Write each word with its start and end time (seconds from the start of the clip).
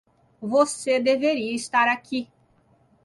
Você 0.41 0.99
deveria 0.99 1.53
estar 1.53 1.87
aqui. 1.87 2.27